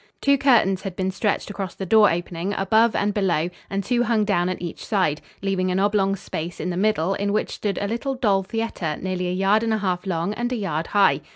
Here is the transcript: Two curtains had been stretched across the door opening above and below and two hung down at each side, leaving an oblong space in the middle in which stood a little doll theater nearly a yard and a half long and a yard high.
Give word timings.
Two 0.19 0.35
curtains 0.35 0.81
had 0.81 0.95
been 0.95 1.11
stretched 1.11 1.51
across 1.51 1.75
the 1.75 1.85
door 1.85 2.09
opening 2.09 2.55
above 2.57 2.95
and 2.95 3.13
below 3.13 3.51
and 3.69 3.83
two 3.83 4.01
hung 4.01 4.25
down 4.25 4.49
at 4.49 4.59
each 4.59 4.83
side, 4.83 5.21
leaving 5.43 5.69
an 5.69 5.79
oblong 5.79 6.15
space 6.15 6.59
in 6.59 6.71
the 6.71 6.75
middle 6.75 7.13
in 7.13 7.31
which 7.31 7.51
stood 7.51 7.77
a 7.79 7.87
little 7.87 8.15
doll 8.15 8.41
theater 8.41 8.97
nearly 8.99 9.27
a 9.27 9.31
yard 9.31 9.61
and 9.61 9.75
a 9.75 9.77
half 9.77 10.07
long 10.07 10.33
and 10.33 10.51
a 10.51 10.55
yard 10.57 10.87
high. 10.87 11.21